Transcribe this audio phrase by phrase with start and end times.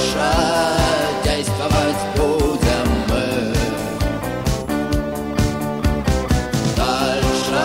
[0.00, 0.16] Дальше
[1.24, 3.52] действовать будем мы.
[6.74, 7.60] Дальше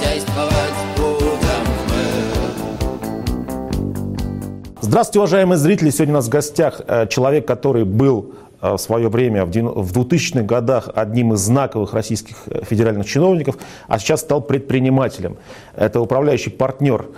[0.00, 2.04] действовать будем мы.
[4.80, 5.90] Здравствуйте, уважаемые зрители!
[5.90, 8.32] Сегодня у нас в гостях э, человек, который был
[8.62, 13.06] э, в свое время, в дев- в 2000-х годах, одним из знаковых российских э, федеральных
[13.06, 15.36] чиновников, а сейчас стал предпринимателем.
[15.76, 17.08] Это управляющий партнер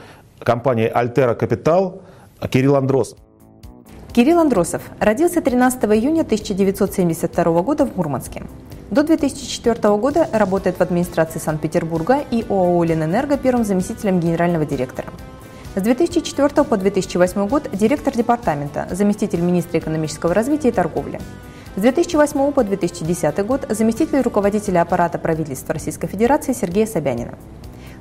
[0.40, 2.02] компании «Альтера Капитал»
[2.50, 3.18] Кирилл Андросов.
[4.16, 8.44] Кирилл Андросов родился 13 июня 1972 года в Мурманске.
[8.90, 15.08] До 2004 года работает в администрации Санкт-Петербурга и ОАО «Ленэнерго» первым заместителем генерального директора.
[15.74, 21.20] С 2004 по 2008 год директор департамента, заместитель министра экономического развития и торговли.
[21.76, 27.34] С 2008 по 2010 год заместитель руководителя аппарата правительства Российской Федерации Сергея Собянина.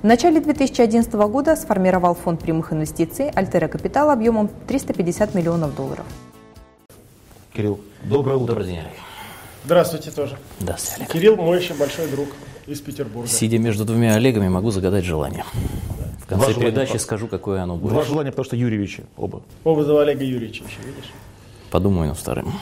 [0.05, 6.05] В начале 2011 года сформировал фонд прямых инвестиций «Альтера Капитал» объемом 350 миллионов долларов.
[7.52, 8.54] Кирилл, доброе утро.
[8.54, 8.91] Добрый день, Олег.
[9.63, 10.38] Здравствуйте тоже.
[10.60, 11.12] Здравствуйте, Олег.
[11.12, 12.27] Кирилл мой еще большой друг
[12.68, 13.27] из Петербурга.
[13.27, 15.43] Сидя между двумя Олегами, могу загадать желание.
[16.20, 17.02] В конце Два желания, передачи пап.
[17.02, 18.08] скажу, какое оно Два будет.
[18.08, 19.41] желания, потому что Юрьевичи оба.
[19.63, 21.12] Оба за Олега Юрьевича еще, видишь?
[21.71, 22.54] Подумаю над вторым.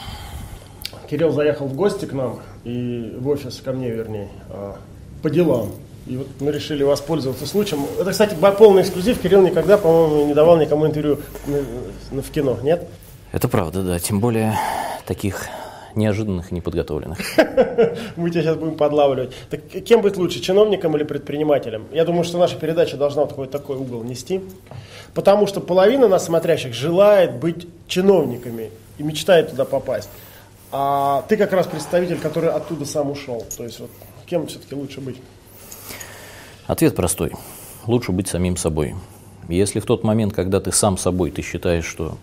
[1.10, 4.78] Кирилл заехал в гости к нам, и в офис, ко мне вернее, а,
[5.20, 5.72] по делам.
[6.06, 7.86] И вот мы решили воспользоваться случаем.
[7.98, 9.20] Это, кстати, полный эксклюзив.
[9.20, 12.86] Кирилл никогда, по-моему, не давал никому интервью в кино, нет?
[13.32, 13.98] Это правда, да.
[13.98, 14.58] Тем более
[15.06, 15.46] таких
[15.94, 17.18] неожиданных и неподготовленных.
[18.16, 19.32] Мы тебя сейчас будем подлавливать.
[19.48, 21.86] Так кем быть лучше, чиновником или предпринимателем?
[21.92, 24.42] Я думаю, что наша передача должна вот такой, такой угол нести.
[25.14, 30.10] Потому что половина нас смотрящих желает быть чиновниками и мечтает туда попасть.
[30.70, 33.44] А ты как раз представитель, который оттуда сам ушел.
[33.56, 33.90] То есть вот
[34.26, 35.16] кем все-таки лучше быть?
[36.66, 37.32] Ответ простой.
[37.86, 38.94] Лучше быть самим собой.
[39.48, 42.16] Если в тот момент, когда ты сам собой, ты считаешь, что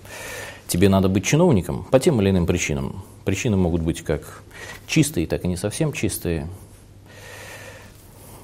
[0.67, 4.41] тебе надо быть чиновником по тем или иным причинам, причины могут быть как
[4.87, 6.47] чистые, так и не совсем чистые,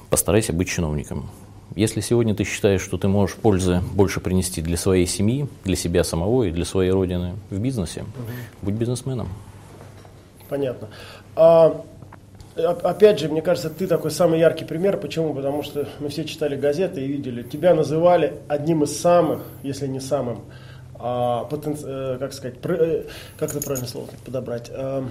[0.08, 1.28] постарайся быть чиновником.
[1.74, 6.04] Если сегодня ты считаешь, что ты можешь пользы больше принести для своей семьи, для себя
[6.04, 8.04] самого и для своей родины в бизнесе,
[8.62, 9.28] будь бизнесменом.
[10.48, 10.88] Понятно.
[11.34, 11.84] А,
[12.62, 14.96] опять же, мне кажется, ты такой самый яркий пример.
[14.98, 15.34] Почему?
[15.34, 20.00] Потому что мы все читали газеты и видели, тебя называли одним из самых, если не
[20.00, 20.40] самым,
[21.00, 23.02] а, потен- э, как сказать, пр- э,
[23.38, 24.68] как это правильное слово подобрать?
[24.74, 25.04] А,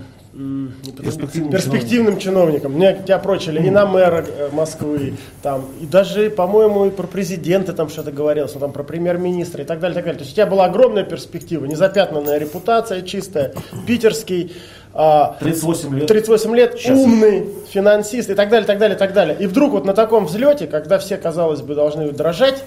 [1.02, 2.74] Перспективным перспективным чиновником.
[2.74, 7.72] Мне тебя прочили и на мэра э, Москвы, там, и даже, по-моему, и про президента
[7.74, 10.20] там что-то говорилось, ну, там, про премьер-министра и так далее, так далее.
[10.20, 13.54] То есть у тебя была огромная перспектива, незапятнанная репутация чистая,
[13.88, 14.52] питерский,
[14.98, 16.08] 38 лет.
[16.08, 16.98] 38 лет, Сейчас.
[16.98, 19.38] умный, финансист и так далее, так далее, так далее.
[19.40, 22.64] И вдруг вот на таком взлете, когда все, казалось бы, должны дрожать,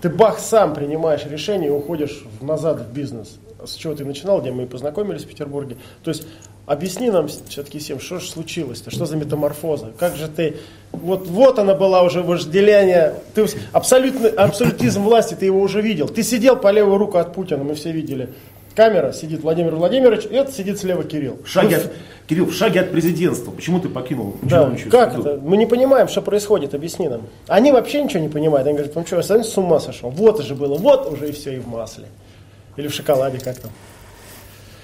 [0.00, 3.38] ты бах сам принимаешь решение и уходишь назад в бизнес.
[3.64, 5.76] С чего ты начинал, где мы и познакомились в Петербурге.
[6.02, 6.26] То есть
[6.66, 10.56] объясни нам все-таки всем, что же случилось-то, что за метаморфоза, как же ты,
[10.92, 16.08] вот, вот она была уже вожделение, ты абсолютно, абсолютизм власти, ты его уже видел.
[16.08, 18.30] Ты сидел по левую руку от Путина, мы все видели.
[18.74, 21.38] Камера, сидит Владимир Владимирович, и это сидит слева Кирилл.
[21.44, 21.92] В шаге Ну, от-
[22.26, 23.52] Кирилл, в шаге от президентства.
[23.52, 25.28] Почему ты покинул да, как среду?
[25.28, 25.40] это?
[25.42, 27.22] Мы не понимаем, что происходит, объясни нам.
[27.46, 28.66] Они вообще ничего не понимают.
[28.66, 30.10] Они говорят, ну что, я с ума сошел.
[30.10, 32.06] Вот же было, вот уже и все, и в масле.
[32.76, 33.70] Или в шоколаде, как там.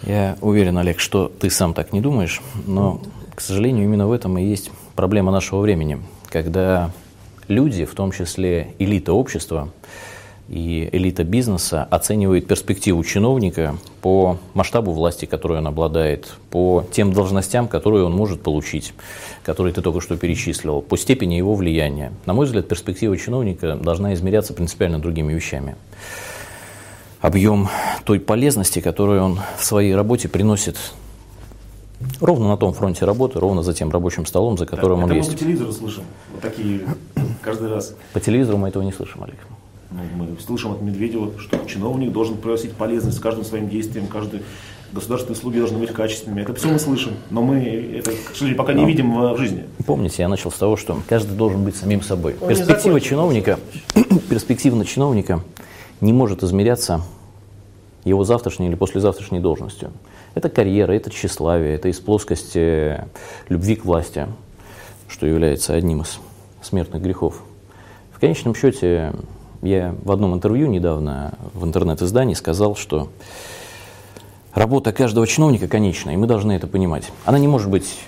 [0.06, 3.00] Я уверен, Олег, что ты сам так не думаешь, но,
[3.34, 6.00] к сожалению, именно в этом и есть проблема нашего времени,
[6.30, 6.90] когда
[7.48, 9.68] люди, в том числе элита общества
[10.50, 17.68] и элита бизнеса, оценивают перспективу чиновника по масштабу власти, которой он обладает, по тем должностям,
[17.68, 18.92] которые он может получить,
[19.44, 22.12] которые ты только что перечислил, по степени его влияния.
[22.26, 25.76] На мой взгляд, перспектива чиновника должна измеряться принципиально другими вещами
[27.20, 27.68] объем
[28.04, 30.76] той полезности, которую он в своей работе приносит
[32.20, 35.16] ровно на том фронте работы, ровно за тем рабочим столом, за которым Это он мы
[35.16, 35.32] есть.
[35.32, 36.04] по телевизору слышим.
[36.32, 36.80] Вот такие
[37.42, 37.94] каждый раз.
[38.12, 39.36] По телевизору мы этого не слышим, Олег.
[39.90, 44.42] Ну, мы слышим от Медведева, что чиновник должен приносить полезность каждым своим действием, каждый
[44.92, 46.42] государственные услуги должны быть качественными.
[46.42, 47.58] Это все мы слышим, но мы
[47.98, 49.64] это, к сожалению, пока не видим в жизни.
[49.86, 52.36] Помните, я начал с того, что каждый должен быть самим собой.
[52.40, 53.58] Он Перспектива чиновника,
[54.28, 55.42] перспектива на чиновника
[56.00, 57.02] не может измеряться
[58.04, 59.90] его завтрашней или послезавтрашней должностью.
[60.34, 63.04] Это карьера, это тщеславие, это из плоскости
[63.48, 64.28] любви к власти,
[65.08, 66.20] что является одним из
[66.62, 67.42] смертных грехов.
[68.12, 69.12] В конечном счете,
[69.62, 73.08] я в одном интервью недавно в интернет-издании сказал, что
[74.54, 77.10] работа каждого чиновника конечна, и мы должны это понимать.
[77.24, 77.98] Она не может быть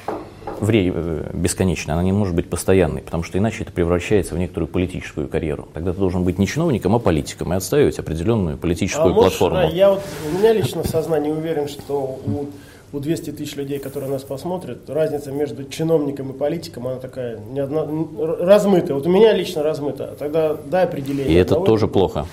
[0.61, 4.69] вре- э, бесконечной, она не может быть постоянной, потому что иначе это превращается в некоторую
[4.69, 5.69] политическую карьеру.
[5.75, 9.59] Тогда ты должен быть не чиновником, а политиком и отстаивать определенную политическую а можешь, платформу.
[9.59, 10.03] а я вот,
[10.33, 12.47] у меня лично в сознании уверен, что у,
[12.93, 17.61] у 200 тысяч людей, которые нас посмотрят, разница между чиновником и политиком, она такая не
[17.61, 17.87] одна,
[18.39, 18.95] размытая.
[18.95, 20.11] Вот у меня лично размыта.
[20.13, 21.33] А Тогда дай определение.
[21.33, 22.27] И это тоже плохо.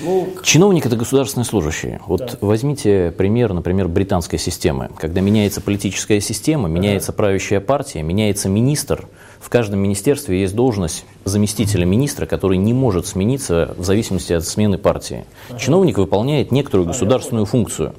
[0.00, 1.98] Ну, Чиновник– это государственный служащий.
[2.06, 2.28] Вот Да.
[2.40, 4.90] возьмите пример, например, британской системы.
[4.96, 9.08] Когда меняется политическая система, меняется правящая партия, меняется министр,
[9.40, 14.78] в каждом министерстве есть должность заместителя министра, который не может смениться в зависимости от смены
[14.78, 15.24] партии.
[15.58, 17.94] Чиновник выполняет некоторую государственную функцию.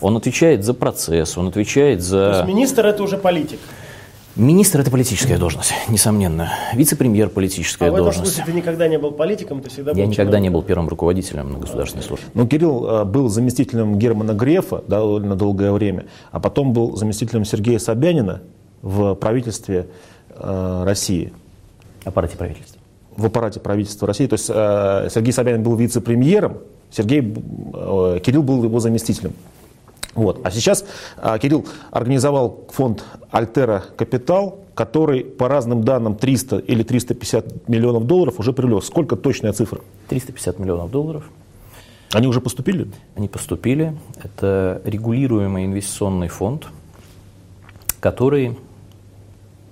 [0.00, 2.44] Он отвечает за процесс, он отвечает то есть за...
[2.46, 3.58] министр это уже политик.
[4.36, 6.50] Министр– это политическая должность, несомненно.
[6.72, 8.34] Вице-премьер– А политическая в этом должность.
[8.34, 11.52] смысле ты никогда не был политиком, ты всегда был Я никогда не был первым руководителем
[11.52, 12.26] на государственной службе.
[12.32, 17.80] Ну, Кирилл э, был заместителем Германа Грефа довольно долгое время, а потом был заместителем Сергея
[17.80, 18.40] Собянина
[18.82, 19.88] в правительстве
[20.30, 21.32] э, России,
[22.04, 22.80] Аппарате правительства.
[23.16, 24.26] в аппарате правительства России.
[24.26, 26.58] То есть э, Сергей Собянин был вице-премьером,
[26.90, 29.32] Сергей, э, Кирилл был его заместителем.
[30.14, 30.40] Вот.
[30.44, 30.84] А сейчас
[31.16, 38.40] э, Кирилл организовал фонд Альтера Капитал, который по разным данным 300 или 350 миллионов долларов
[38.40, 38.82] уже привлек.
[38.82, 39.80] Сколько точная цифра?
[40.08, 41.24] 350 миллионов долларов.
[42.12, 42.88] Они уже поступили?
[43.14, 43.96] Они поступили.
[44.22, 46.66] Это регулируемый инвестиционный фонд,
[48.00, 48.58] который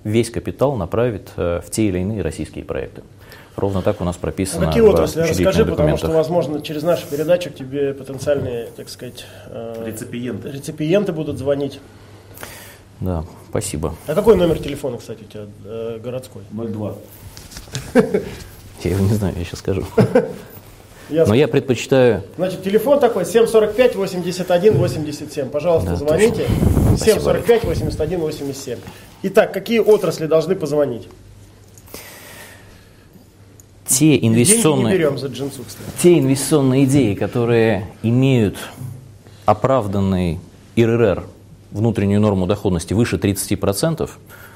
[0.05, 3.03] весь капитал направит э, в те или иные российские проекты.
[3.59, 5.21] Ровно так у нас прописано какие в отрасли?
[5.21, 10.49] Расскажи, потому что, возможно, через нашу передачу к тебе потенциальные, так сказать, э, Реципиенты.
[10.49, 11.79] реципиенты будут звонить.
[13.01, 13.95] Да, спасибо.
[14.07, 16.41] А какой номер телефона, кстати, у тебя э, городской?
[16.51, 16.95] 02.
[18.83, 19.83] Я его не знаю, я сейчас скажу.
[21.09, 21.33] Ясно.
[21.33, 22.23] Но я предпочитаю...
[22.37, 25.49] Значит, телефон такой 745 81 87.
[25.49, 26.43] Пожалуйста, Да, звоните.
[26.43, 26.97] точно.
[26.97, 28.79] Спасибо, 745 81 87.
[29.23, 31.09] Итак, какие отрасли должны позвонить?
[33.99, 34.97] Те Деньги не инвестиционные...
[34.97, 35.89] берем за джинсу, кстати.
[36.01, 38.55] те инвестиционные идеи, которые имеют
[39.45, 40.39] оправданный
[40.77, 41.23] ИРР,
[41.71, 44.09] внутреннюю норму доходности, выше 30%,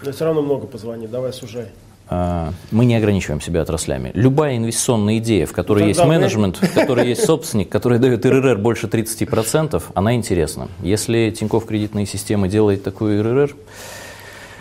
[0.06, 1.12] Но все равно много позвонит.
[1.12, 1.66] Давай сужай.
[2.10, 4.12] а, мы не ограничиваем себя отраслями.
[4.14, 8.26] Любая инвестиционная идея, в которой Тогда есть мы- менеджмент, в которой есть собственник, который дает
[8.26, 10.70] ИРР больше 30%, она интересна.
[10.82, 13.56] Если Тинькофф кредитные системы делает такой ИРР,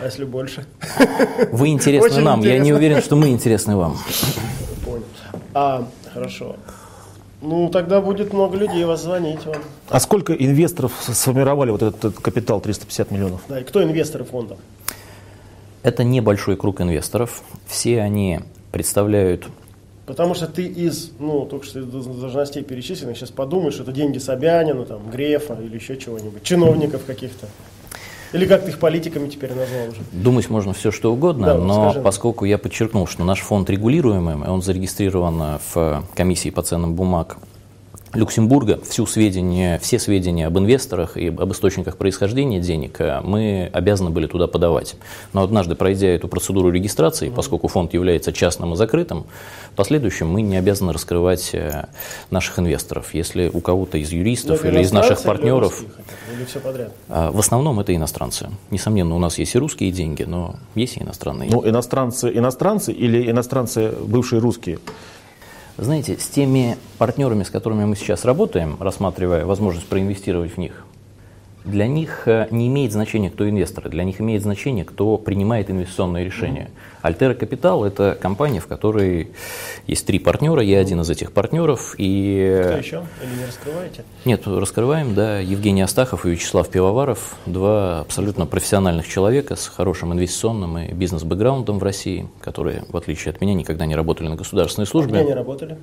[0.01, 0.65] А если больше?
[1.53, 2.41] вы интересны Очень нам.
[2.41, 2.75] Я не интересно.
[2.77, 3.97] уверен, что мы интересны вам.
[5.53, 6.55] А, хорошо.
[7.41, 9.57] Ну, тогда будет много людей вас звонить вам.
[9.89, 13.41] А сколько инвесторов сформировали вот этот, этот капитал 350 миллионов?
[13.49, 14.57] Да, и кто инвесторы фонда?
[15.81, 17.43] Это небольшой круг инвесторов.
[17.67, 18.39] Все они
[18.71, 19.47] представляют
[20.05, 24.17] Потому что ты из, ну, только что из должностей перечисленных, сейчас подумаешь, что это деньги
[24.17, 27.47] Собянина, там, Грефа или еще чего-нибудь, чиновников каких-то.
[28.33, 29.97] Или как ты их политиками теперь назвал уже?
[30.11, 32.03] Думать можно все, что угодно, Да, но скажи.
[32.03, 37.37] поскольку я подчеркнул, что наш фонд регулируемый, он зарегистрирован в комиссии по ценным бумаг
[38.13, 44.11] Люксембурга, всю сведения, все сведения об инвесторах и об источниках происхождения денег э, мы обязаны
[44.11, 44.95] были туда подавать.
[45.33, 49.25] Но однажды, пройдя эту процедуру регистрации, поскольку фонд является частным и закрытым,
[49.71, 51.87] в последующем мы не обязаны раскрывать э,
[52.29, 53.15] наших инвесторов.
[53.15, 55.83] Если у кого-то из юристов Ну, это или из наших или партнеров
[56.35, 56.93] Или все подряд?
[57.09, 58.49] а, В основном это иностранцы.
[58.69, 61.49] Несомненно, у нас есть и русские деньги, но есть и иностранные.
[61.49, 64.77] Ну, иностранцы, иностранцы или иностранцы бывшие русские?
[65.77, 70.85] Знаете, с теми партнерами, с которыми мы сейчас работаем, рассматривая возможность проинвестировать в них,
[71.65, 76.25] для них э, не имеет значения, кто инвесторы, для них имеет значение, кто принимает инвестиционные
[76.25, 76.69] решения.
[77.03, 79.27] Альтера Капитал– это компания, в которой
[79.87, 81.95] есть три партнера, я один из этих партнеров.
[81.97, 82.63] И...
[82.65, 83.03] Кто еще?
[83.21, 84.05] Или не раскрываете?
[84.23, 90.77] Нет, раскрываем, да, Евгений Астахов и Вячеслав Пивоваров, два абсолютно профессиональных человека с хорошим инвестиционным
[90.77, 95.11] и бизнес-бэкграундом в России, которые, в отличие от меня, никогда не работали на государственной службе.
[95.11, 95.77] Где они работали?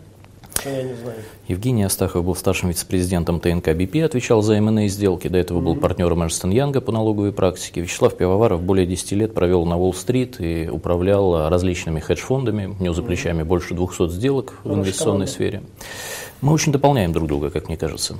[0.61, 1.17] Что я не знаю.
[1.49, 5.29] Евгений Астахов был старшим вице-президентом ТНК БП, отвечал за МНА сделки.
[5.29, 7.81] До этого был партнером Эрнстен Янга по налоговой практике.
[7.81, 12.77] Вячеслав Пивоваров более 10 лет провел на Уолл-стрит и управлял различными хедж-фондами.
[12.79, 15.33] У него за плечами больше 200 сделок в Хорошая инвестиционной команда.
[15.33, 15.63] сфере.
[16.43, 18.19] Мы очень дополняем друг друга, как мне кажется.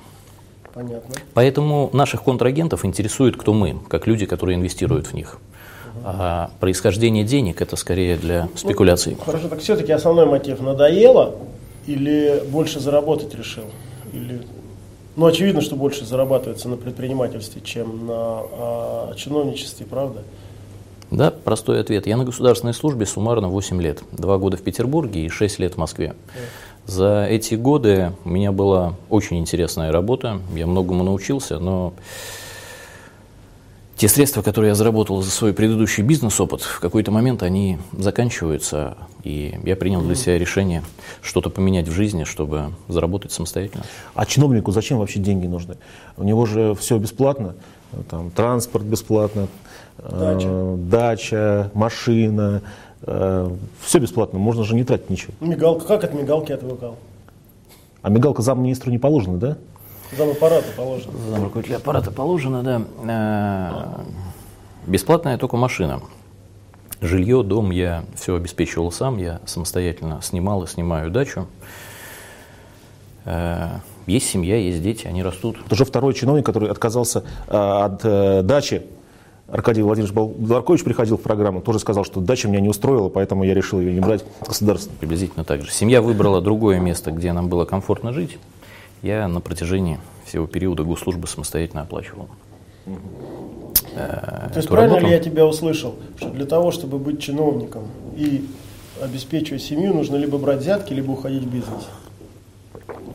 [0.73, 1.15] Понятно.
[1.35, 5.39] Поэтому наших контрагентов интересует, кто мы, как люди, которые инвестируют в них.
[6.05, 9.17] А происхождение денег– это скорее для спекуляций.
[9.25, 11.35] Хорошо, так все-таки основной мотив надоело
[11.87, 13.65] или больше заработать решил?
[14.13, 14.43] Или...
[15.17, 20.23] Ну, очевидно, что больше зарабатывается на предпринимательстве, чем на а, чиновничестве, правда?
[21.11, 22.07] Да, простой ответ.
[22.07, 24.03] Я на государственной службе суммарно 8 лет.
[24.13, 26.15] Два года в Петербурге и 6 лет в Москве.
[26.87, 31.93] За эти годы у меня была очень интересная работа, я многому научился, но
[34.01, 39.61] те средства, которые я заработал за свой предыдущий бизнес-опыт, в какой-то момент они заканчиваются, и
[39.63, 40.83] я принял для себя решение
[41.21, 43.85] что-то поменять в жизни, чтобы заработать самостоятельно.
[44.15, 45.77] А чиновнику зачем вообще деньги нужны?
[46.17, 47.57] У него же все бесплатно,
[48.09, 49.49] там, транспорт бесплатно,
[49.99, 50.77] э, Дача.
[50.79, 52.63] дача, машина,
[53.03, 55.35] все бесплатно, можно же не тратить ничего.
[55.41, 56.97] Мигалка, как от мигалки отвыкал?
[58.01, 59.59] А мигалка замминистру не положена, да?
[60.17, 61.13] Зам аппарата положено.
[61.31, 62.83] Зам руководителя аппарата положено, да.
[63.05, 64.01] Э,
[64.87, 66.01] Бесплатная только машина.
[67.01, 71.47] Жилье, дом я все обеспечивал сам, я самостоятельно снимал и снимаю дачу.
[73.25, 73.69] Э,
[74.07, 75.59] Есть семья, есть дети, они растут.
[75.65, 78.83] Это уже второй чиновник, который отказался э, от дачи.
[79.49, 83.53] Аркадий Владимирович Балдаркович приходил в программу, тоже сказал, что дача меня не устроила, поэтому я
[83.53, 84.97] решил ее не брать государственно.
[85.01, 85.73] Приблизительно так же.
[85.73, 88.39] Семья выбрала другое место, где нам было комфортно жить.
[89.03, 92.29] Я на протяжении всего периода госслужбы самостоятельно оплачивал.
[93.95, 95.07] Э, То есть правильно работу.
[95.07, 97.85] ли я тебя услышал, что для того, чтобы быть чиновником
[98.17, 98.49] и
[99.03, 101.89] обеспечивать семью, нужно либо брать взятки, либо уходить в бизнес?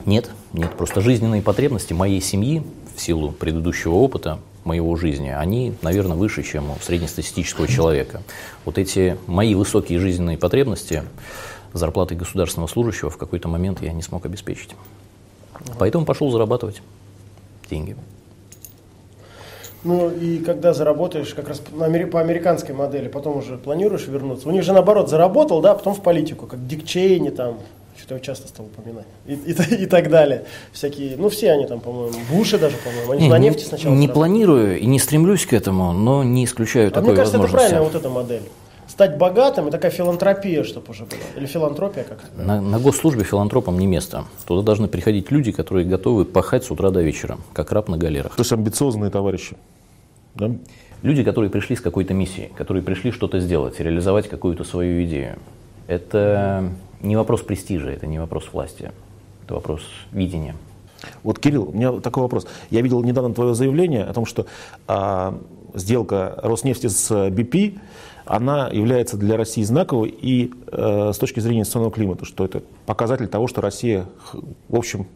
[0.06, 2.64] Нет, нет, просто жизненные потребности моей семьи
[2.96, 8.24] в силу предыдущего опыта моего жизни, они, наверное, выше, чем у среднестатистического человека.
[8.66, 11.04] Вот эти мои высокие жизненные потребности
[11.74, 14.72] зарплатой государственного служащего в какой-то момент я не смог обеспечить.
[15.78, 16.82] Поэтому пошел зарабатывать
[17.70, 17.96] деньги.
[19.84, 24.50] Ну и когда заработаешь, как раз по американской модели, потом уже планируешь вернуться.
[24.50, 27.60] У них же наоборот заработал, да, потом в политику, как Дик Чейни там,
[27.96, 29.52] что-то я часто стал упоминать, и, и
[29.84, 30.46] и так далее.
[30.72, 33.94] Всякие, ну все они там, по-моему, Буши даже, по-моему, они же на Не, нефти сначала
[33.94, 34.14] не заработали.
[34.16, 37.70] планирую и не стремлюсь к этому, но не исключаю А такой мне кажется, это возможности.
[37.72, 38.44] правильная вот эта модель.
[38.96, 41.20] Стать богатым и такая филантропия, чтобы уже была.
[41.36, 42.42] Или филантропия как-то.
[42.42, 44.24] На, на госслужбе филантропам не место.
[44.48, 48.38] Туда должны приходить люди, которые готовы пахать с утра до вечера, как раб на галерах.
[48.38, 49.58] То есть амбициозные товарищи.
[50.36, 50.50] Да?
[51.02, 55.40] Люди, которые пришли с какой-то миссией, которые пришли что-то сделать, реализовать какую-то свою идею.
[55.88, 56.72] Это
[57.02, 58.94] не вопрос престижа, это не вопрос власти,
[59.44, 59.82] это вопрос
[60.14, 60.56] видения.
[61.22, 62.48] Вот, Кирилл, у меня такой вопрос.
[62.70, 64.46] Я видел недавно твое заявление о том, что
[64.88, 65.38] а,
[65.74, 67.78] сделка Роснефти с BP,
[68.26, 73.28] она является для России знаковой и э, с точки зрения инвестиционного климата, что это показатель
[73.28, 74.06] того, что Россия,
[74.70, 75.08] в общем,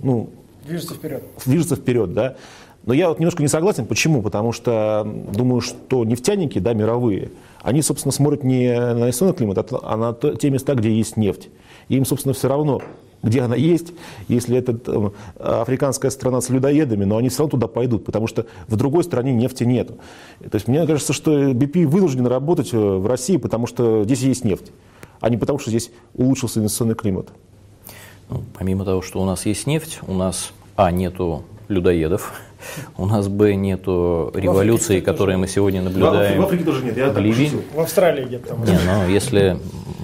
[0.00, 0.30] ну,
[0.64, 1.22] Движется вперед.
[1.44, 2.36] движется вперед, да.
[2.84, 3.86] Но я вот немножко не согласен.
[3.86, 4.22] Почему?
[4.22, 7.30] Потому что думаю, что нефтяники, да, мировые,
[7.62, 11.50] они, собственно, смотрят не на инвестиционный климат, а на те места, где есть нефть.
[11.88, 12.80] Им, собственно, все равно,
[13.22, 13.92] где она есть,
[14.28, 18.46] если это там, африканская страна с людоедами, но они все равно туда пойдут, потому что
[18.68, 19.94] в другой стране нефти нету.
[20.40, 24.44] То есть мне кажется, что BP вынужден работать э, в России, потому что здесь есть
[24.44, 24.72] нефть,
[25.20, 27.28] а не потому, что здесь улучшился инвестиционный климат.
[28.30, 32.32] Ну, помимо того, что у нас есть нефть, у нас, а, нету людоедов,
[32.96, 37.50] у нас, б, нету революции, которые мы сегодня наблюдаем тоже нет, я в Ливии.
[37.74, 38.64] В Австралии где-то там.
[38.64, 39.58] Не, но если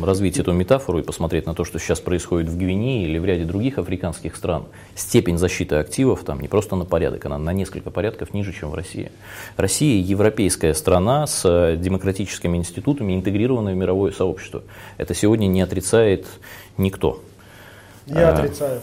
[0.05, 3.45] развить эту метафору и посмотреть на то, что сейчас происходит в Гвинее или в ряде
[3.45, 8.35] других африканских стран, степень защиты активов там не просто на порядок, она на несколько порядков
[8.35, 9.11] ниже, чем в России.
[9.57, 14.63] Россия европейская страна с демократическими институтами, интегрированная в мировое сообщество.
[14.99, 16.27] Это сегодня не отрицает
[16.77, 17.23] никто.
[18.07, 18.81] Я А, отрицаю.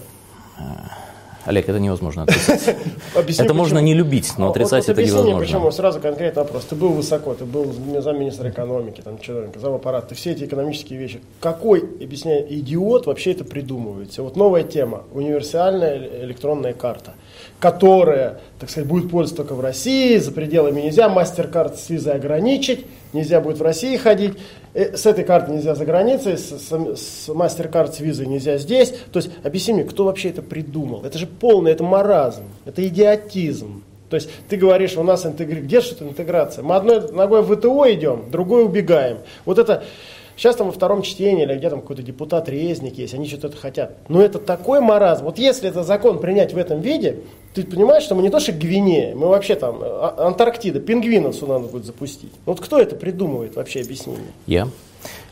[1.46, 2.76] Олег, это невозможно отрицать.
[3.38, 5.40] Это можно не любить, но Вот- отрицать это невозможно.
[5.40, 6.64] почему, сразу конкретный вопрос.
[6.66, 11.20] Ты был высоко, ты был замминистра экономики, там, чиновник, замаппарат, ты все эти экономические вещи.
[11.42, 14.18] Какой, объясняю, идиот вообще это придумывает?
[14.18, 17.14] Вот новая тема, универсальная электронная карта,
[17.64, 22.86] которая, так сказать, будет пользоваться только в России, за пределами нельзя, мастер-карт с визой ограничить,
[23.14, 24.34] нельзя будет в России ходить,
[24.74, 28.94] э, с этой карты нельзя за границей, с, с- с мастер-карт с визой нельзя здесь.
[29.14, 31.06] То есть, объясни мне, кто вообще это придумал?
[31.06, 33.82] Это же полный, это маразм, это идиотизм.
[34.10, 35.62] То есть ты говоришь, у нас интегри...
[35.62, 36.66] где это интеграция?
[36.66, 39.20] Мы одной ногой в ВТО идем, другой убегаем.
[39.46, 39.86] Вот это
[40.36, 43.58] Сейчас там во втором чтении или где там какой-то депутат Резник есть, они что-то это
[43.58, 43.98] хотят.
[44.10, 45.26] Но это такой маразм.
[45.26, 47.20] Вот если этот закон принять в этом виде,
[47.54, 51.54] ты понимаешь, что мы не то что Гвинея, мы вообще там а- Антарктида, пингвинов сюда
[51.60, 52.32] надо будет запустить.
[52.46, 54.28] Вот кто это придумывает вообще, объясни мне.
[54.48, 54.68] Я.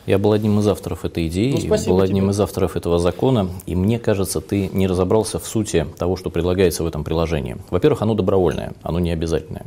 [0.04, 2.32] Я был одним из авторов этой идеи, Ну, был одним тебе.
[2.32, 6.82] из авторов этого закона, и мне кажется, ты не разобрался в сути того, что предлагается
[6.82, 7.56] в этом приложении.
[7.70, 9.64] Во-первых, оно добровольное, оно не обязательное.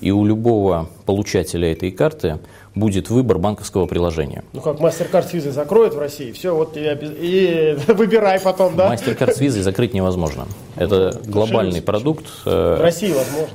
[0.00, 2.38] И у любого получателя этой карты
[2.74, 4.44] будет выбор банковского приложения.
[4.52, 8.88] Ну как мастер-карт с визой закроют в России, все, вот тебе и выбирай потом, да?
[8.88, 10.46] Мастер-карт с визой закрыть невозможно.
[10.76, 12.26] Это глобальный продукт.
[12.46, 13.54] э, В России возможно.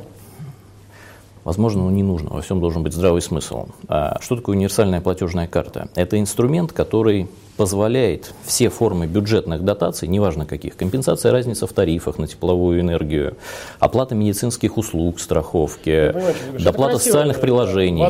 [1.50, 2.30] Возможно, но не нужно.
[2.30, 3.70] Во всем должен быть здравый смысл.
[3.88, 5.90] А что такое универсальная платежная карта?
[5.96, 7.28] Это инструмент, который
[7.60, 13.36] позволяет все формы бюджетных дотаций, неважно каких, компенсация разницы в тарифах на тепловую энергию,
[13.80, 16.16] оплата медицинских услуг, страховки,
[16.58, 18.06] доплата социальных приложений.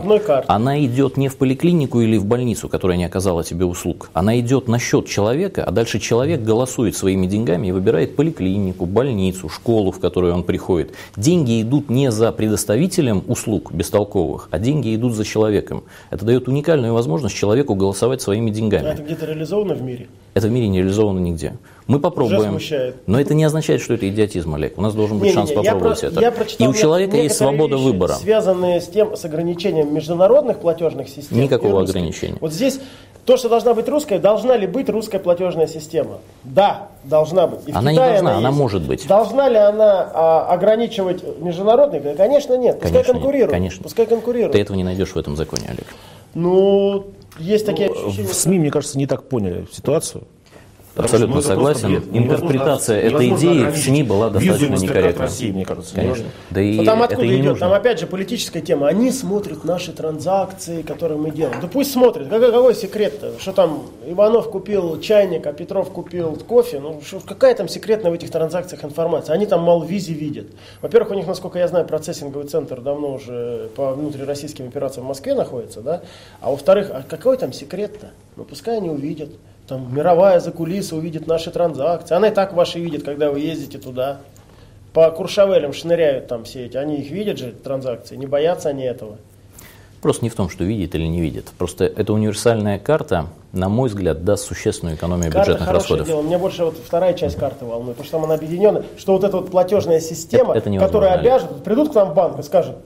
[0.46, 4.12] Она идет не в поликлинику или в больницу, которая не оказала тебе услуг.
[4.14, 9.50] Она идет на счет человека, а дальше человек голосует своими деньгами и выбирает поликлинику, больницу,
[9.50, 10.92] школу, в которую он приходит.
[11.18, 15.84] Деньги идут не за предоставителем услуг бестолковых, а деньги идут за человеком.
[16.10, 18.88] Это дает уникальную возможность человеку голосовать своими деньгами.
[18.88, 20.08] А это где-то реализовано в мире?
[20.34, 21.54] Это в мире не реализовано нигде.
[21.90, 22.52] Мы попробуем.
[22.52, 22.96] смущает.
[23.08, 24.78] Но это не означает, что это идиотизм, Олег.
[24.78, 26.22] У нас должен быть Не-не-не, шанс я попробовать про- это.
[26.22, 28.14] я прочитал И у человека есть свобода вещи, выбора.
[28.14, 31.40] Связанные с тем, с ограничением международных платежных систем.
[31.40, 32.38] Никакого ограничения.
[32.42, 32.80] Вот здесь
[33.26, 36.20] то, что должна быть русская, должна ли быть русская платежная система?
[36.44, 37.62] Да, должна быть.
[37.68, 38.60] И Она не должна, она есть.
[38.60, 39.08] может быть.
[39.08, 42.02] Должна ли она а, ограничивать международные?
[42.02, 42.76] Да, Конечно, нет.
[42.76, 43.22] Пускай Конечно, нет.
[43.22, 43.52] конкурируют.
[43.52, 43.84] Конечно.
[43.84, 44.52] Пускай конкурируют.
[44.52, 45.88] Ты этого не найдешь в этом законе, Олег.
[46.36, 47.08] Ну,
[47.40, 48.28] есть такие ощущения.
[48.28, 50.24] В СМИ, мне кажется, не так поняли ситуацию.
[51.00, 51.90] Абсолютно ну, согласен.
[51.90, 52.04] бред.
[52.12, 55.26] Интерпретация этой идеи в СМИ была достаточно некорректна.
[55.26, 56.26] России, мне кажется, Конечно.
[56.50, 57.46] Да и Но там это откуда идет?
[57.46, 57.60] нужно.
[57.60, 58.88] Там опять же политическая тема.
[58.88, 61.60] Они смотрят наши транзакции, которые мы делаем.
[61.62, 62.30] Да пусть смотрят.
[62.30, 63.34] Какой, какой секрет-то?
[63.40, 66.80] Что там Иванов купил чайник, а Петров купил кофе?
[66.80, 69.34] Ну что, какая там секретная в этих транзакциях информация?
[69.34, 70.48] Они там мало визи видят.
[70.82, 75.34] Во-первых, у них, насколько я знаю, процессинговый центр давно уже по внутрироссийским операциям в Москве
[75.36, 76.02] находится, да?
[76.42, 78.12] А во-вторых, а какой там секрет-то?
[78.36, 79.30] Ну пускай они увидят.
[79.70, 82.16] Там мировая закулиса увидит наши транзакции.
[82.16, 84.18] Она и так ваши видит, когда вы ездите туда.
[84.94, 86.76] По Куршавелям шныряют там все эти.
[86.76, 88.16] Они их видят же, транзакции.
[88.16, 89.18] Не боятся они этого.
[90.02, 91.50] Просто не в том, что видит или не видит.
[91.58, 96.08] Просто эта универсальная карта, на мой взгляд, даст существенную экономию Карта бюджетных расходов.
[96.08, 96.22] дело.
[96.24, 99.38] Меня больше вот вторая часть карты волнует, потому что там она объединена, что вот эта
[99.38, 102.78] вот платежная система, Это- это которая обяжет, придут к нам в банк и скажут,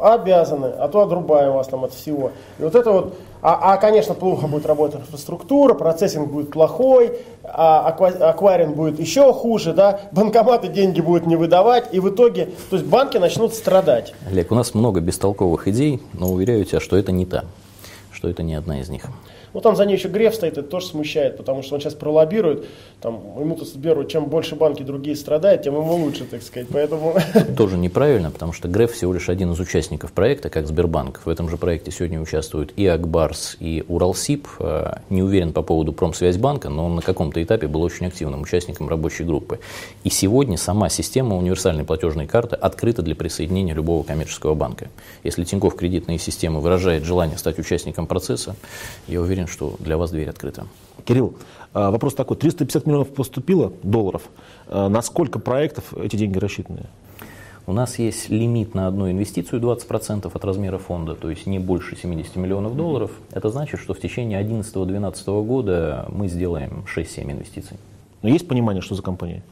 [0.00, 2.32] обязаны, а то отрубаем вас там от всего.
[2.58, 7.94] И вот это вот, а, а, конечно, плохо будет работать инфраструктура, процессинг будет плохой, а
[7.96, 12.76] аква- акваринг будет еще хуже, да, банкоматы деньги будут не выдавать, и в итоге, то
[12.76, 14.14] есть банки начнут страдать.
[14.30, 17.44] Олег, у нас много бестолковых идей, но уверяю тебя, что это не та,
[18.12, 19.04] что это не одна из них.
[19.54, 22.66] Ну там за ней еще Греф стоит, это тоже смущает, потому что он сейчас пролоббирует,
[23.00, 27.14] там, ему-то Сберу, чем больше банки другие страдают, тем ему лучше, так сказать, поэтому...
[27.56, 31.20] Тоже неправильно, потому что Греф всего лишь один из участников проекта, как Сбербанк.
[31.24, 34.48] В этом же проекте сегодня участвуют и Акбарс, и Уралсиб.
[34.58, 38.88] Э, Не уверен по поводу Промсвязьбанка, но он на каком-то этапе был очень активным участником
[38.88, 39.60] рабочей группы.
[40.04, 44.88] И сегодня сама система универсальной платежной карты открыта для присоединения любого коммерческого банка.
[45.22, 48.56] Если Тинькофф кредитные системы выражает желание стать участником процесса,
[49.06, 50.66] я уверен, что для вас дверь открыта.
[51.04, 51.34] Кирилл,
[51.72, 52.36] а, вопрос такой.
[52.36, 54.22] 350 миллионов поступило долларов.
[54.66, 56.86] А На сколько проектов эти деньги рассчитаны?
[57.66, 61.96] У нас есть лимит на одну инвестицию 20% от размера фонда, то есть не больше
[61.96, 63.10] 70 миллионов долларов.
[63.30, 67.76] Это значит, что в течение 2011-2012 года мы сделаем 6-7 инвестиций.
[68.22, 69.42] Но есть понимание, что за компания?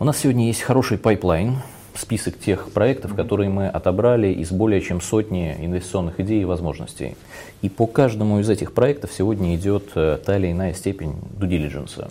[0.00, 1.58] У нас сегодня есть хороший pipeline,
[1.96, 7.16] список тех проектов, которые мы отобрали из более чем сотни инвестиционных идей и возможностей.
[7.62, 12.10] И по каждому из этих проектов сегодня идет э, та или иная степень due diligence.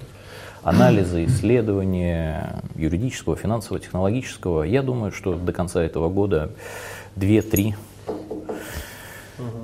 [0.63, 4.63] Анализа, исследования юридического, финансового, технологического.
[4.63, 6.51] Я думаю, что до конца этого года
[7.15, 7.75] 2-3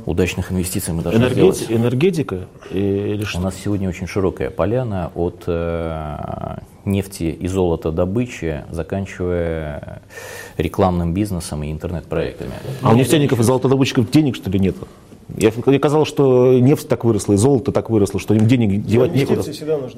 [0.05, 1.65] удачных инвестиций мы должны сделать.
[1.69, 3.39] Энергетика, энергетика или У что?
[3.41, 10.01] нас сегодня очень широкая поляна от э, нефти и золота добычи, заканчивая
[10.57, 12.53] рекламным бизнесом и интернет-проектами.
[12.81, 14.75] А у нефтяников и золотодобытчиков денег, что ли, нет?
[15.37, 19.13] Я, мне казалось, что нефть так выросла, и золото так выросло, что им денег девать
[19.13, 19.43] некуда.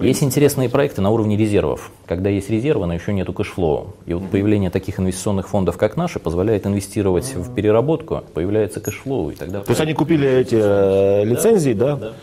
[0.01, 1.91] Есть интересные проекты на уровне резервов.
[2.05, 3.95] Когда есть резервы, но еще нету cash flow.
[4.05, 9.31] И вот появление таких инвестиционных фондов, как наши, позволяет инвестировать в переработку, появляется cash flow,
[9.31, 9.61] и тогда...
[9.61, 12.13] То есть они купили эти э, лицензии, да?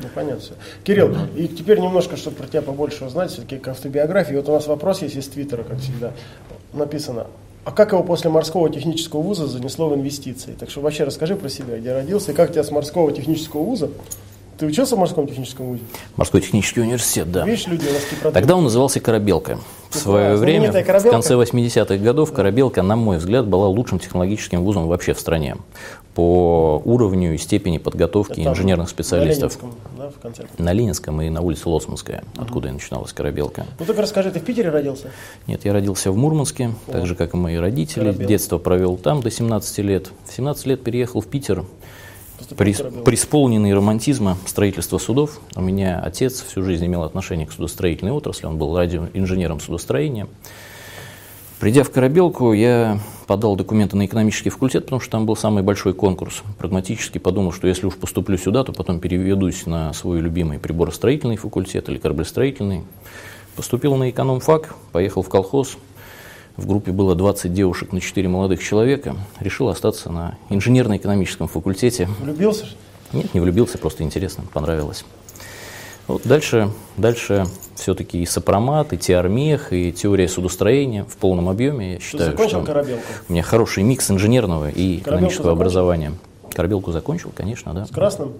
[0.00, 0.52] Ну, понятно все.
[0.84, 4.34] Кирилл, и теперь немножко, чтобы про тебя побольше узнать, все-таки к автобиографии.
[4.34, 6.12] Вот у нас вопрос есть из Твиттера, как всегда,
[6.74, 7.26] написано.
[7.66, 10.54] А как его после морского технического вуза занесло в инвестиции?
[10.56, 13.90] Так что вообще расскажи про себя, где родился, и как тебя с морского технического вуза?
[14.58, 15.82] Ты учился в морском техническом вузе?
[16.16, 17.44] Морской технический университет, да.
[17.44, 17.86] Видишь, люди.
[18.32, 19.58] Тогда он назывался «Корабелка».
[19.90, 20.40] В свое класс.
[20.40, 21.10] время, Знаменитая в «Корабелка»?
[21.10, 25.56] конце 80-х годов, «Корабелка», на мой взгляд, была лучшим технологическим вузом вообще в стране
[26.16, 29.58] по уровню и степени подготовки Это инженерных специалистов.
[29.60, 30.44] На Ленинском, да, в конце.
[30.56, 33.66] На Ленинском и на улице Лосманская, откуда и начиналась «Корабелка».
[33.78, 35.10] Ну только расскажи, ты в Питере родился?
[35.46, 38.04] Нет, я родился в Мурманске, так же, как и мои родители.
[38.04, 38.24] Корабелка.
[38.24, 40.10] Детство провел там до 17 лет.
[40.24, 41.66] В 17 лет переехал в Питер,
[42.36, 43.04] Поступил при, в Корабелку.
[43.04, 45.40] преисполненный романтизма строительства судов.
[45.54, 50.26] У меня отец всю жизнь имел отношение к судостроительной отрасли, он был радиоинженером судостроения.
[51.58, 55.94] Придя в Корабелку, я подал документы на экономический факультет, потому что там был самый большой
[55.94, 56.42] конкурс.
[56.58, 61.88] Прагматически подумал, что если уж поступлю сюда, то потом переведусь на свой любимый приборостроительный факультет
[61.88, 62.84] или кораблестроительный.
[63.56, 65.78] Поступил на экономфак, поехал в колхоз.
[66.56, 69.16] В группе было 20 девушек на 4 молодых человека.
[69.40, 72.08] Решил остаться на инженерно-экономическом факультете.
[72.20, 72.66] Влюбился?
[73.12, 75.04] Нет, не влюбился, просто интересно, понравилось.
[76.08, 81.94] Вот дальше, дальше все-таки и сопромат, и теормех, и теория судостроения в полном объеме.
[81.94, 83.02] Я считаю, закончил что корабелку?
[83.28, 85.60] у меня хороший микс инженерного и Корабелку экономического закончил?
[85.60, 86.12] образования.
[86.54, 87.86] Корабелку закончил, конечно, да.
[87.86, 88.32] С красным?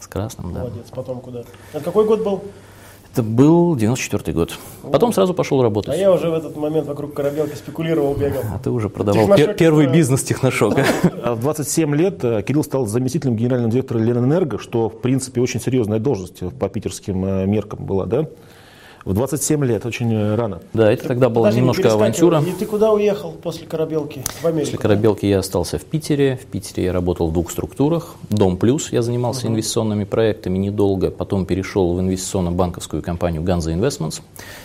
[0.00, 0.60] С красным, да.
[0.60, 0.86] Молодец.
[0.90, 1.44] Потом куда?
[1.72, 2.42] Это какой год был?
[3.14, 4.58] Это был 94 год.
[4.90, 5.96] Потом сразу пошел А работать.
[5.96, 8.42] я уже в этот момент вокруг корабелки спекулировал, бегал.
[8.52, 10.84] А ты уже продавал пер- первый бизнес техношока.
[11.22, 15.60] А В 27 лет э, Кирилл стал заместителем генерального директора Ленэнерго, что, в принципе, очень
[15.60, 18.26] серьезная должность по питерским э, меркам была, да?
[19.04, 20.60] В 27 лет, очень э, рано.
[20.72, 22.40] Да, это тогда была немножко авантюра.
[22.40, 24.24] И ты куда уехал после корабелки?
[24.40, 24.64] В Америку?
[24.64, 26.38] После корабелки я остался в Питере.
[26.42, 28.14] В Питере я работал в двух структурах.
[28.30, 31.10] Дом Плюс, я занимался инвестиционными проектами недолго.
[31.10, 34.22] Потом перешел в инвестиционно-банковскую компанию Ganza Investments.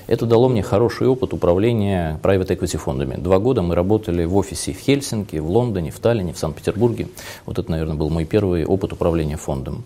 [0.07, 3.15] Это дало мне хороший опыт управления private equity фондами.
[3.15, 7.09] Два года мы работали в офисе в Хельсинки, в Лондоне, в Таллине, в Санкт-Петербурге.
[7.45, 9.83] Вот это, наверное, был мой первый опыт управления фондом.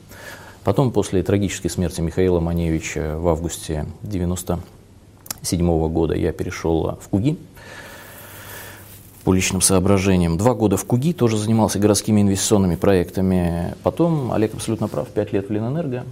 [0.64, 7.38] Потом, после трагической смерти Михаила Маневича в августе 1997 года, я перешел в КУГИ
[9.26, 10.38] по личным соображениям.
[10.38, 13.76] Два года в КУГИ, тоже занимался городскими инвестиционными проектами.
[13.84, 16.06] Потом, Олег абсолютно прав, пять лет в Ленэнерго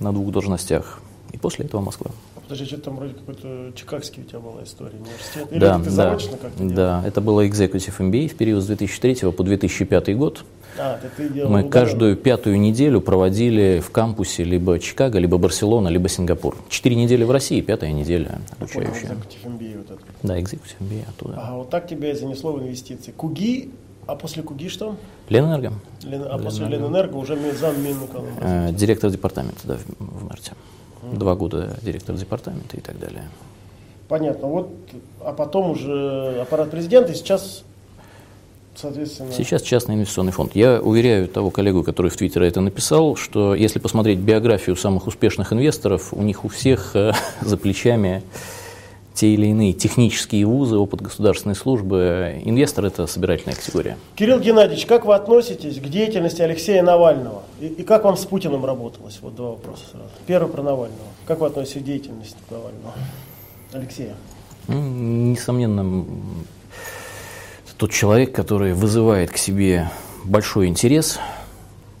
[0.00, 1.00] на двух должностях.
[1.32, 2.10] И после этого Москва.
[2.48, 5.48] Подожди, что-то там вроде какой-то чикагский у тебя была история, университет.
[5.50, 6.74] Или да, это ты да, как-то делал?
[6.74, 10.44] да, это было Executive MBA в период с 2003 по 2005 год.
[10.78, 16.08] А, ты делал Мы каждую пятую неделю проводили в кампусе либо Чикаго, либо Барселона, либо
[16.08, 16.56] Сингапур.
[16.70, 19.10] Четыре недели в России, пятая неделя обучающая.
[19.10, 20.00] executive MBA вот это.
[20.22, 21.34] Да, Executive MBA оттуда.
[21.36, 23.10] Ага, вот так тебя и занесло в инвестиции.
[23.12, 23.70] Куги,
[24.06, 24.96] а после Куги что?
[25.28, 28.30] Ленэнерго, Лен- А после Ленэнерго уже зам Минэконома.
[28.40, 30.52] э, директор департамента да, в, в марте.
[31.02, 33.24] Два года директор департамента и так далее.
[34.08, 34.48] Понятно.
[34.48, 34.70] Вот,
[35.20, 37.62] а потом уже аппарат президента, и сейчас,
[38.74, 39.32] соответственно...
[39.32, 40.56] Сейчас частный инвестиционный фонд.
[40.56, 45.52] Я уверяю того коллегу, который в Твиттере это написал, что если посмотреть биографию самых успешных
[45.52, 48.22] инвесторов, у них у всех э, за плечами
[49.18, 52.40] те или иные технические вузы, опыт государственной службы.
[52.44, 53.96] Инвестор– это собирательная категория.
[54.14, 57.42] Кирилл Геннадьевич, как вы относитесь к деятельности Алексея Навального?
[57.60, 59.18] И, и как вам с Путиным работалось?
[59.20, 60.10] Вот два вопроса сразу.
[60.28, 61.08] Первый про Навального.
[61.26, 62.94] Как вы относитесь к деятельности Навального?
[63.72, 64.14] Алексея.
[64.68, 66.04] Ну, Несомненно,
[67.76, 69.90] тот человек, который вызывает к себе
[70.24, 71.18] большой интерес,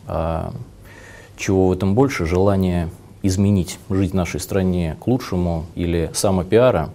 [0.06, 0.52] а
[1.36, 2.90] чего в этом больше, желание
[3.22, 6.90] изменить жизнь нашей стране к лучшему или самопиара,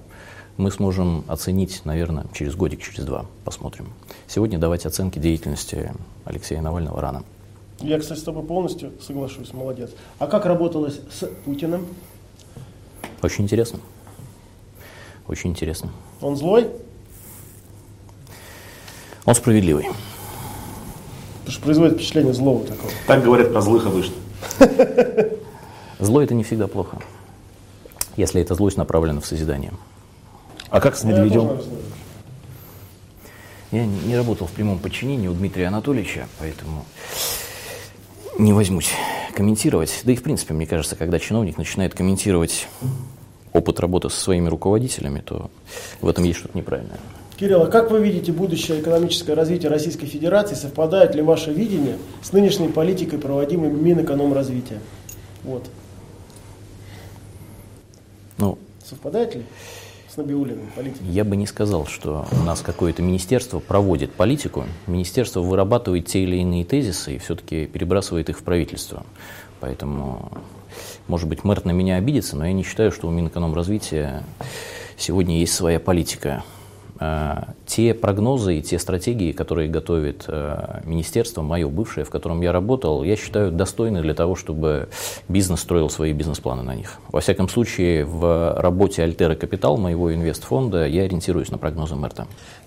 [0.58, 3.26] мы сможем оценить, наверное, через годик, через два.
[3.44, 3.90] Посмотрим.
[4.28, 5.94] Сегодня давать оценки деятельности
[6.26, 7.24] Алексея Навального рано.
[7.80, 9.92] Я, кстати, с тобой полностью соглашусь, молодец.
[10.20, 11.88] А как работалось с Путиным?
[13.22, 13.80] Очень интересно.
[15.28, 15.90] Очень интересно.
[16.22, 16.70] Он злой?
[19.26, 19.88] Он справедливый.
[21.40, 22.92] Потому что производит впечатление злого такого.
[23.08, 24.16] Так говорят про злых обычно.
[26.00, 27.00] Зло– это не всегда плохо,
[28.18, 29.72] если эта злость направлена в созидание.
[30.74, 31.62] А как с знаю.
[33.72, 36.86] Я не не работал в прямом подчинении у Дмитрия Анатольевича, поэтому
[38.40, 38.90] не возьмусь
[39.36, 40.02] комментировать.
[40.04, 42.68] Да и в принципе, мне кажется, когда чиновник начинает комментировать
[43.52, 45.52] опыт работы со своими руководителями, то
[46.02, 46.98] в этом есть что-то неправильное.
[47.38, 50.56] Кирилл, а как вы видите будущее экономическое развитие Российской Федерации?
[50.56, 54.80] Совпадает ли ваше видение с нынешней политикой, проводимой Минэкономразвития?
[55.44, 55.68] Вот.
[58.40, 59.46] Ну, Совпадает ли
[60.14, 61.08] с Набиулиной политикой?
[61.08, 64.66] я бы не сказал, что у нас какое-то министерство проводит политику.
[64.86, 69.06] Министерство вырабатывает те или иные тезисы и все-таки перебрасывает их в правительство.
[69.60, 70.32] Поэтому,
[71.08, 74.24] может быть, мэр на меня обидится, но я не считаю, что у Минэкономразвития
[74.98, 76.44] сегодня есть своя политика.
[77.00, 82.52] А, Те прогнозы и те стратегии, которые готовит э, министерство, мое бывшее, в котором я
[82.52, 84.90] работал, я считаю достойны для того, чтобы
[85.28, 87.00] бизнес строил свои бизнес-планы на них.
[87.12, 92.22] Во всяком случае, в работе Альтера Капитал, моего инвестфонда, я ориентируюсь на прогнозы МРТ.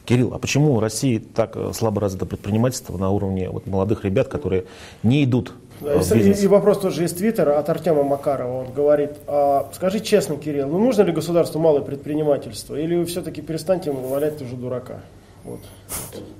[0.05, 4.29] Кирилл, а почему в России так э, слабо развито предпринимательство на уровне вот, молодых ребят,
[4.29, 4.65] которые
[5.03, 8.61] не идут Да, И, и вопрос тоже из Твиттера от Артема Макарова.
[8.61, 12.77] Он говорит, а, скажи честно, Кирилл, ну нужно ли государству малое предпринимательство?
[12.77, 15.01] Или вы все-таки перестаньте валять уже дурака?
[15.45, 15.61] Вот.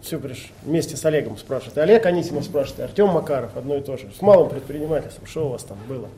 [0.03, 0.51] Все приш...
[0.65, 1.77] вместе с Олегом спрашивает.
[1.77, 4.11] И Олег Анисимов спрашивает, и Артем Макаров одно и то же.
[4.17, 6.09] С малым предпринимательством, что у вас там было?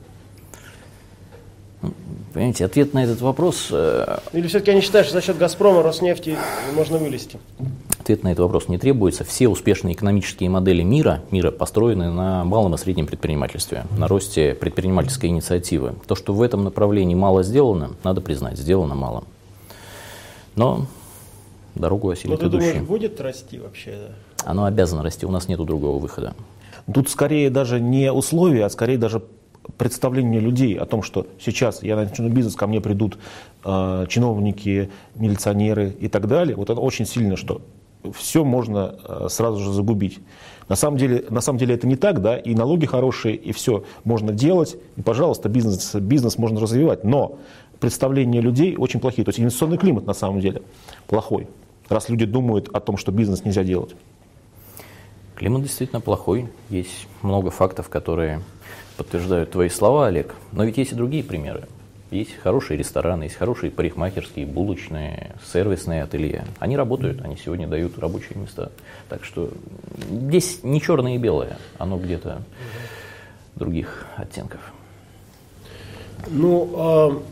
[2.38, 6.36] Понимаете, ответ на этот вопрос, э, Или все-таки они считают, что за счет Газпрома, Роснефти
[6.72, 7.40] можно вылезти?
[7.98, 9.24] Ответ на этот вопрос не требуется.
[9.24, 15.26] Все успешные экономические модели мира, мира построены на малом и среднем предпринимательстве, на росте предпринимательской
[15.26, 15.96] инициативы.
[16.06, 19.24] То, что в этом направлении мало сделано, надо признать, сделано мало.
[20.54, 20.86] Но
[21.74, 22.68] дорогу осилит Ну, ты идущий.
[22.68, 23.98] думаешь, будет расти вообще?
[23.98, 24.48] да?
[24.48, 26.34] Оно обязано расти, у нас нет другого выхода.
[26.94, 29.20] Тут скорее даже не условия, а скорее даже
[29.76, 33.18] представление людей о том, что сейчас я начну бизнес, ко мне придут
[33.64, 36.56] э, чиновники, милиционеры и так далее.
[36.56, 37.60] Вот это очень сильно, что
[38.14, 40.20] все можно э, сразу же загубить.
[40.68, 43.84] На самом, деле, на самом деле это не так, да, и налоги хорошие, и все
[44.04, 47.04] можно делать, и, пожалуйста, бизнес, бизнес можно развивать.
[47.04, 47.38] Но
[47.80, 49.24] представления людей очень плохие.
[49.24, 50.62] То есть инвестиционный климат на самом деле
[51.06, 51.46] плохой,
[51.88, 53.94] раз люди думают о том, что бизнес нельзя делать.
[55.38, 56.48] Климат действительно плохой.
[56.68, 58.40] Есть много фактов, которые
[58.96, 60.34] подтверждают твои слова, Олег.
[60.50, 61.68] Но ведь есть и другие примеры.
[62.10, 66.44] Есть хорошие рестораны, есть хорошие парикмахерские, булочные, сервисные ателье.
[66.58, 68.72] Они работают, они сегодня дают рабочие места.
[69.08, 69.50] Так что
[70.10, 72.42] здесь не черное и белое, оно где-то
[73.54, 74.60] других оттенков.
[76.26, 77.22] Ну, а,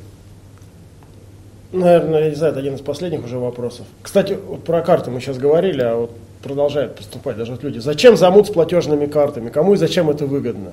[1.73, 3.85] наверное, я не знаю, это один из последних уже вопросов.
[4.01, 6.13] Кстати, про карты мы сейчас говорили, а вот
[6.47, 7.79] продолжают поступать даже вот люди.
[7.79, 9.51] Зачем замут с платежными картами?
[9.51, 10.73] Кому и зачем это выгодно?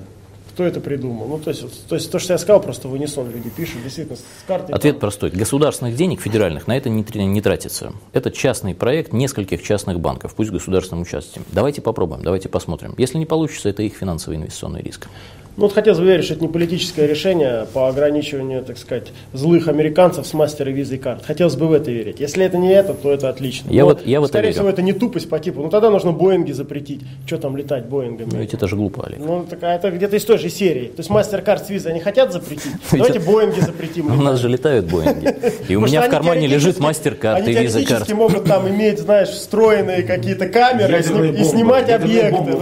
[0.54, 1.26] Кто это придумал?
[1.26, 4.16] Ну, то есть, то есть то, что я сказал, просто в унисон люди пишут, действительно,
[4.16, 4.72] с картой.
[4.72, 5.30] Ответ простой.
[5.30, 7.92] Государственных денег федеральных на это не, не тратится.
[8.12, 11.44] Это частный проект нескольких частных банков, пусть с государственным участием.
[11.50, 12.94] Давайте попробуем, давайте посмотрим.
[12.98, 15.08] Если не получится, это их финансовый инвестиционный риск.
[15.56, 19.68] Ну, вот хотелось бы верить, что это не политическое решение по ограничиванию, так сказать, злых
[19.68, 21.24] американцев с мастера визы и карт.
[21.24, 22.18] Хотелось бы в это верить.
[22.18, 23.70] Если это не это, то это отлично.
[23.70, 24.54] Я Но, вот- я скорее верю.
[24.54, 25.62] всего, это не тупость по типу.
[25.62, 27.02] Ну, тогда нужно Боинги запретить.
[27.26, 28.30] Что там летать Боингами?
[28.32, 29.20] Но ведь это же глупо, Олег.
[29.20, 30.86] Ну, так, а это где-то из той же серии.
[30.86, 32.72] То есть MasterCard с визой они хотят запретить?
[32.90, 34.06] Давайте Боинги запретим.
[34.06, 35.34] У нас же летают Боинги.
[35.68, 37.86] И у меня в они кармане лежит мастер-карт Они и виза-карт.
[37.88, 42.56] теоретически могут там иметь, знаешь, встроенные какие-то камеры и, снимать объекты.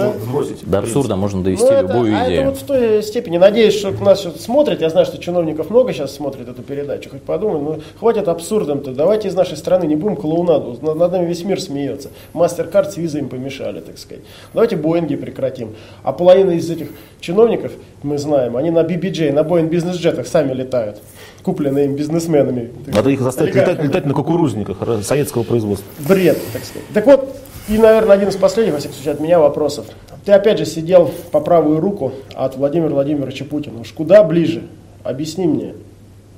[0.66, 2.54] До абсурда можно довести Ну, любую а идею.
[2.82, 3.38] Той степени.
[3.38, 4.80] Надеюсь, что нас что-то смотрят.
[4.80, 7.10] Я знаю, что чиновников много сейчас смотрит эту передачу.
[7.10, 8.92] Хоть подумай, ну хватит абсурдом-то.
[8.92, 10.78] Давайте из нашей страны не будем клоунаду.
[10.82, 12.10] Над над нами весь мир смеется.
[12.32, 14.24] Мастер-карт с визой им помешали, так сказать.
[14.52, 15.74] Давайте Боинги прекратим.
[16.02, 16.88] А половина из этих
[17.20, 20.98] чиновников, мы знаем, они на BBJ, на Boeing бизнес-джетах сами летают.
[21.42, 22.70] Купленные им бизнесменами.
[22.86, 25.86] Надо их заставить летать, летать на кукурузниках советского производства.
[26.08, 26.88] Бред, так сказать.
[26.94, 27.36] Так вот,
[27.68, 29.86] и, наверное, один из последних, во всяком случае, от меня вопросов.
[30.24, 33.80] Ты опять же сидел по правую руку от Владимира Владимировича Путина.
[33.80, 34.62] Уж куда ближе?
[35.02, 35.74] Объясни мне.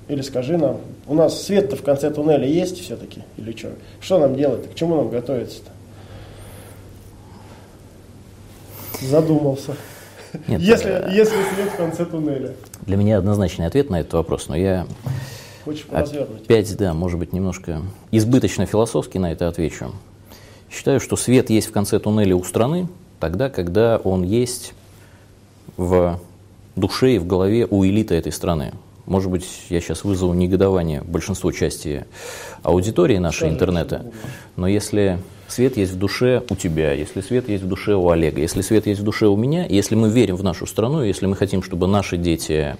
[0.08, 0.80] Или скажи нам.
[1.06, 3.22] У нас свет-то в конце туннеля есть все-таки?
[3.36, 3.70] Или что?
[4.00, 4.70] Что нам делать?
[4.70, 5.70] К чему нам готовиться-то?
[9.06, 9.76] Задумался.
[10.48, 12.52] Нет, Если, э, если свет в конце туннеля.
[12.86, 14.86] Для меня однозначный ответ на этот вопрос, но я
[15.64, 19.92] Хочешь опять, да, может быть, немножко избыточно философски на это отвечу.
[20.70, 22.88] Считаю, что свет есть в конце туннеля у страны
[23.24, 24.74] тогда, когда он есть
[25.78, 26.20] в
[26.76, 28.74] душе и в голове у элиты этой страны.
[29.06, 32.04] Может быть, я сейчас вызову негодование большинство части
[32.62, 34.04] аудитории нашей интернета,
[34.56, 38.42] но если свет есть в душе у тебя, если свет есть в душе у Олега,
[38.42, 41.34] если свет есть в душе у меня, если мы верим в нашу страну, если мы
[41.34, 42.76] хотим, чтобы наши дети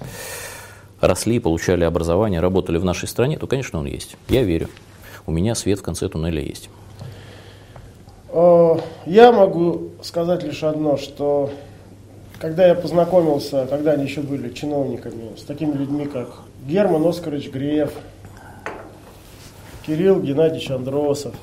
[1.01, 4.19] росли, получали образование, работали в нашей стране, то, конечно, он есть.
[4.29, 4.69] Я верю.
[5.25, 6.69] У меня свет в конце туннеля есть.
[8.35, 11.51] Э, Я могу сказать лишь одно, что
[12.41, 17.93] когда я познакомился, когда они еще были чиновниками, с такими людьми, как Герман Оскарович Греев,
[19.87, 21.35] Кирилл Геннадьевич Андросов,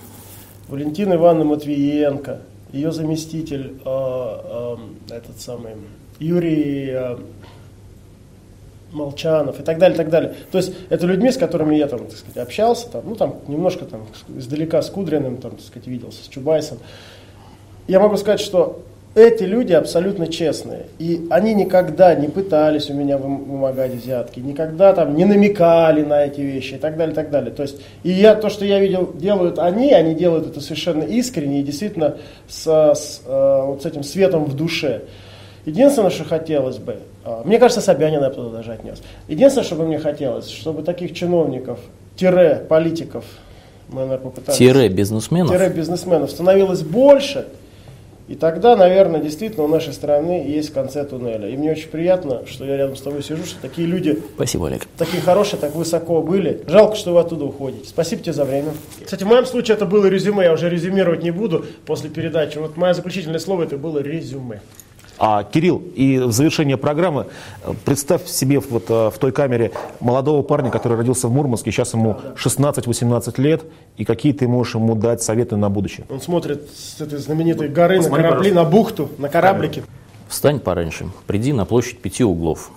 [0.68, 2.42] Валентина Ивановна Матвиенко,
[2.74, 4.76] ее заместитель, э, э,
[5.12, 5.76] этот самый,
[6.20, 7.18] Юрий
[8.92, 10.36] Молчанов и так далее, так далее.
[10.52, 13.86] То есть это людьми, с которыми я там, так сказать, общался, там, ну там немножко
[13.86, 16.80] там издалека с Кудриным, там, так сказать, виделся, с Чубайсом.
[17.88, 20.86] Я могу сказать, что эти люди абсолютно честные.
[20.98, 26.24] И они никогда не пытались у меня вым- вымогать взятки, никогда там не намекали на
[26.26, 27.52] эти вещи и так далее, так далее.
[27.52, 31.60] То есть, и я, то, что я видел, делают они, они делают это совершенно искренне
[31.60, 35.02] и действительно с, с, э, вот с этим светом в душе.
[35.66, 36.98] Единственное, что хотелось бы,
[37.46, 39.02] мне кажется, Собянина я бы туда даже отнес.
[39.28, 41.80] Единственное, что бы мне хотелось, чтобы таких чиновников,
[42.16, 43.26] тире политиков,
[43.90, 44.58] мы, наверное, попытались...
[44.58, 45.52] Тире бизнесменов.
[45.52, 47.46] тире бизнесменов становилось больше,
[48.32, 51.50] и тогда, наверное, действительно у нашей страны есть в конце туннеля.
[51.50, 54.88] И мне очень приятно, что я рядом с тобой сижу, что такие люди Спасибо, Олег.
[54.98, 56.64] такие хорошие, так высоко были.
[56.66, 57.90] Жалко, что вы оттуда уходите.
[57.90, 58.72] Спасибо тебе за время.
[59.04, 62.58] Кстати, в моем случае это было резюме, я уже резюмировать не буду после передачи.
[62.58, 64.62] Вот мое заключительное слово это было резюме.
[65.24, 67.28] А, Кирилл, и в завершение программы
[67.64, 71.94] э, представь себе вот э, в той камере молодого парня, который родился в Мурманске, сейчас
[71.94, 73.64] ему 16-18 лет,
[73.98, 76.08] и какие ты можешь ему дать советы на будущее?
[76.10, 79.84] Он смотрит с этой знаменитой горы Посмотри, на корабли, на бухту, на кораблике.
[80.28, 82.72] Встань пораньше, приди на площадь пяти углов,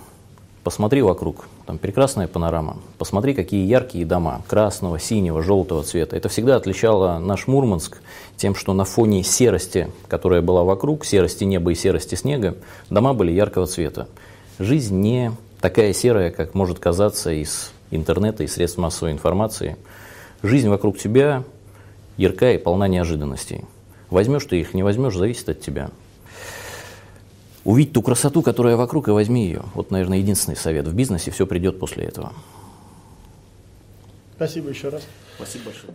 [0.63, 6.15] посмотри вокруг, там прекрасная панорама, посмотри, какие яркие дома, красного, синего, желтого цвета.
[6.15, 7.97] Это всегда отличало наш Мурманск
[8.37, 12.55] тем, что на фоне серости, которая была вокруг, серости неба и серости снега,
[12.89, 14.07] дома были яркого цвета.
[14.59, 19.77] Жизнь не такая серая, как может казаться из интернета и средств массовой информации.
[20.43, 21.43] Жизнь вокруг тебя
[22.17, 23.65] яркая и полна неожиданностей.
[24.11, 25.89] Возьмешь ты их, не возьмешь, зависит от тебя.
[27.65, 29.63] Увидь ту красоту, которая вокруг, и возьми ее.
[29.73, 30.87] Вот, наверное, единственный совет.
[30.87, 32.31] В бизнесе все придет после этого.
[34.35, 35.01] Спасибо еще раз.
[35.35, 35.93] Спасибо большое.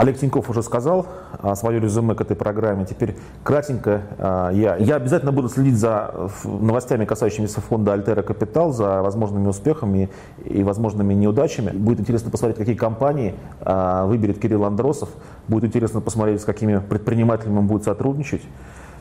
[0.00, 1.06] Олег Тиньков уже сказал
[1.42, 2.86] а, свое резюме к этой программе.
[2.86, 4.76] Теперь кратенько а, я.
[4.76, 10.08] Я обязательно буду следить за новостями, касающимися фонда Альтера Капитал, за возможными успехами
[10.42, 11.70] и возможными неудачами.
[11.76, 15.10] Будет интересно посмотреть, какие компании а, выберет Кирилл Андросов.
[15.48, 18.42] Будет интересно посмотреть, с какими предпринимателями он будет сотрудничать.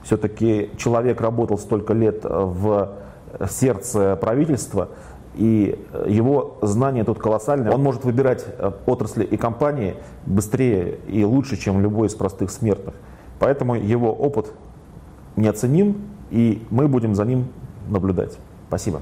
[0.03, 2.89] Все-таки человек работал столько лет в
[3.49, 4.89] сердце правительства,
[5.35, 7.71] и его знания тут колоссальные.
[7.71, 12.95] Он может выбирать э, отрасли и компании быстрее и лучше, чем любой из простых смертных.
[13.39, 14.51] Поэтому его опыт
[15.35, 15.97] неоценим,
[16.29, 17.47] и мы будем за ним
[17.87, 18.37] наблюдать.
[18.67, 19.01] Спасибо.